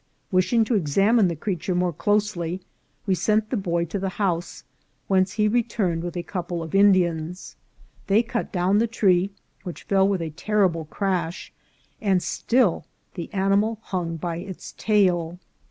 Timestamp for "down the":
8.51-8.87